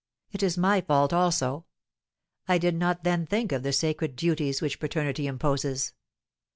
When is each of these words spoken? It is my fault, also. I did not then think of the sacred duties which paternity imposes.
It 0.31 0.41
is 0.41 0.57
my 0.57 0.81
fault, 0.81 1.13
also. 1.13 1.67
I 2.47 2.57
did 2.57 2.73
not 2.75 3.03
then 3.03 3.27
think 3.27 3.51
of 3.51 3.61
the 3.61 3.71
sacred 3.71 4.15
duties 4.15 4.59
which 4.59 4.79
paternity 4.79 5.27
imposes. 5.27 5.93